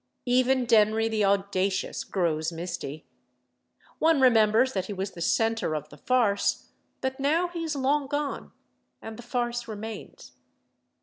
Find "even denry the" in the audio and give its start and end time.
0.25-1.23